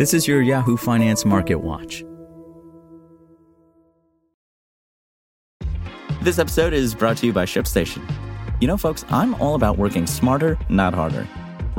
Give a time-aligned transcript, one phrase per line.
[0.00, 2.02] This is your Yahoo Finance Market Watch.
[6.22, 8.10] This episode is brought to you by ShipStation.
[8.62, 11.28] You know, folks, I'm all about working smarter, not harder.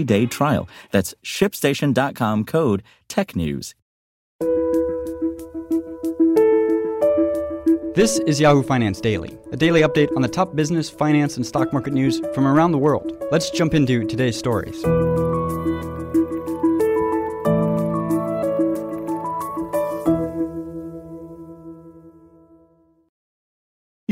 [0.00, 0.68] day trial.
[0.90, 3.74] That's shipstation.com code TechNews.
[7.94, 11.74] This is Yahoo Finance Daily, a daily update on the top business, finance, and stock
[11.74, 13.12] market news from around the world.
[13.30, 14.82] Let's jump into today's stories.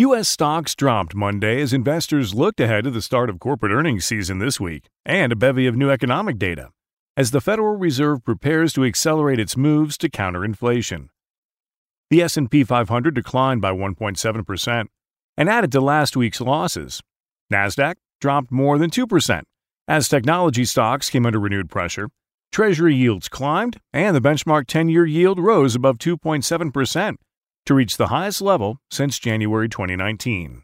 [0.01, 0.31] U.S.
[0.31, 4.59] stocks dropped Monday as investors looked ahead to the start of corporate earnings season this
[4.59, 6.71] week and a bevy of new economic data
[7.19, 11.11] as the Federal Reserve prepares to accelerate its moves to counter inflation.
[12.09, 14.87] The S&P 500 declined by 1.7%
[15.37, 17.03] and added to last week's losses.
[17.53, 19.43] Nasdaq dropped more than 2%
[19.87, 22.09] as technology stocks came under renewed pressure.
[22.51, 27.17] Treasury yields climbed and the benchmark 10-year yield rose above 2.7%
[27.67, 30.63] to reach the highest level since January 2019.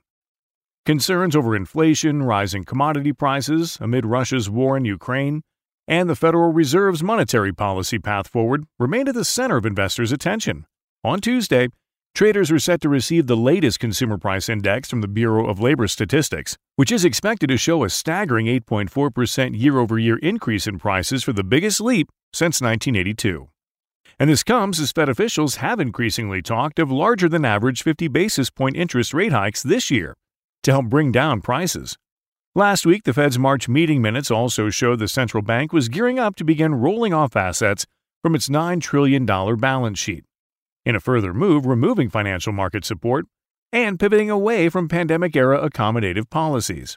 [0.84, 5.42] Concerns over inflation, rising commodity prices amid Russia's war in Ukraine,
[5.88, 10.66] and the Federal Reserve's monetary policy path forward remained at the center of investors' attention.
[11.04, 11.68] On Tuesday,
[12.14, 15.86] traders are set to receive the latest consumer price index from the Bureau of Labor
[15.88, 21.22] Statistics, which is expected to show a staggering 8.4% year over year increase in prices
[21.22, 23.48] for the biggest leap since 1982.
[24.18, 28.48] And this comes as Fed officials have increasingly talked of larger than average 50 basis
[28.48, 30.16] point interest rate hikes this year
[30.62, 31.98] to help bring down prices.
[32.54, 36.36] Last week, the Fed's March meeting minutes also showed the central bank was gearing up
[36.36, 37.84] to begin rolling off assets
[38.22, 40.24] from its $9 trillion balance sheet,
[40.86, 43.26] in a further move removing financial market support
[43.70, 46.96] and pivoting away from pandemic era accommodative policies.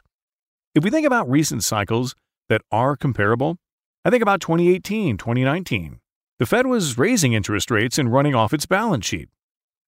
[0.74, 2.14] If we think about recent cycles
[2.48, 3.58] that are comparable,
[4.04, 5.99] I think about 2018, 2019.
[6.40, 9.28] The Fed was raising interest rates and running off its balance sheet.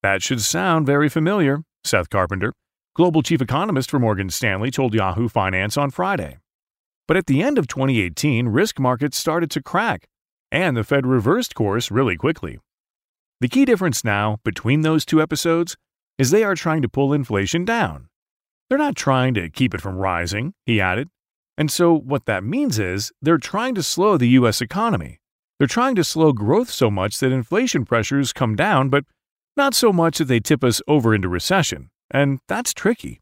[0.03, 2.53] That should sound very familiar, Seth Carpenter,
[2.95, 6.37] global chief economist for Morgan Stanley, told Yahoo Finance on Friday.
[7.09, 10.09] But at the end of 2018, risk markets started to crack,
[10.51, 12.59] and the Fed reversed course really quickly.
[13.41, 15.79] The key difference now between those two episodes
[16.19, 18.09] is they are trying to pull inflation down.
[18.69, 21.09] They're not trying to keep it from rising, he added.
[21.57, 24.61] And so what that means is they're trying to slow the U.S.
[24.61, 25.21] economy
[25.63, 29.05] they're trying to slow growth so much that inflation pressures come down, but
[29.57, 33.21] not so much that they tip us over into recession, and that's tricky.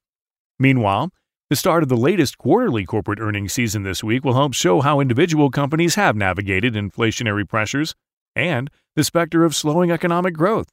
[0.58, 1.10] Meanwhile,
[1.50, 5.00] the start of the latest quarterly corporate earnings season this week will help show how
[5.00, 7.94] individual companies have navigated inflationary pressures
[8.34, 10.70] and the specter of slowing economic growth.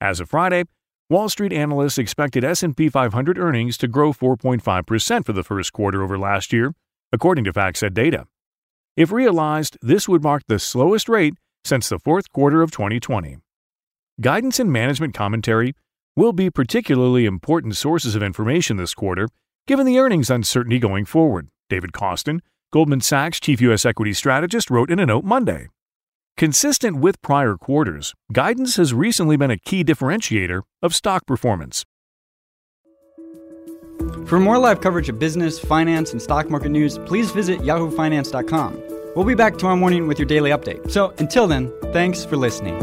[0.00, 0.64] As of Friday,
[1.10, 6.18] Wall Street analysts expected S&P 500 earnings to grow 4.5% for the first quarter over
[6.18, 6.72] last year,
[7.12, 8.26] according to FactSet data.
[8.94, 13.38] If realized, this would mark the slowest rate since the fourth quarter of 2020.
[14.20, 15.72] Guidance and management commentary
[16.14, 19.28] will be particularly important sources of information this quarter,
[19.66, 23.86] given the earnings uncertainty going forward, David Kostin, Goldman Sachs chief U.S.
[23.86, 25.68] equity strategist, wrote in a note Monday.
[26.36, 31.86] Consistent with prior quarters, guidance has recently been a key differentiator of stock performance.
[34.32, 38.82] For more live coverage of business, finance, and stock market news, please visit yahoofinance.com.
[39.14, 40.90] We'll be back tomorrow morning with your daily update.
[40.90, 42.78] So until then, thanks for listening.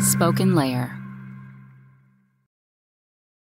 [0.00, 1.05] Spoken Layer.